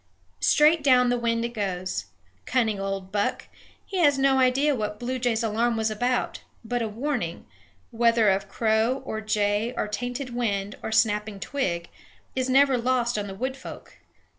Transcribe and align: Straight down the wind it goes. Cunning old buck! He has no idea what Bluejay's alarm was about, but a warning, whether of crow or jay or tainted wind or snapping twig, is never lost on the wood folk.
Straight 0.39 0.83
down 0.83 1.09
the 1.09 1.19
wind 1.19 1.45
it 1.45 1.49
goes. 1.53 2.05
Cunning 2.47 2.79
old 2.79 3.11
buck! 3.11 3.47
He 3.85 3.97
has 3.99 4.17
no 4.17 4.39
idea 4.39 4.73
what 4.73 4.99
Bluejay's 4.99 5.43
alarm 5.43 5.77
was 5.77 5.91
about, 5.91 6.41
but 6.65 6.81
a 6.81 6.87
warning, 6.87 7.45
whether 7.91 8.27
of 8.31 8.49
crow 8.49 9.03
or 9.05 9.21
jay 9.21 9.75
or 9.77 9.87
tainted 9.87 10.31
wind 10.33 10.75
or 10.81 10.91
snapping 10.91 11.39
twig, 11.39 11.87
is 12.35 12.49
never 12.49 12.79
lost 12.79 13.15
on 13.15 13.27
the 13.27 13.35
wood 13.35 13.55
folk. 13.55 13.99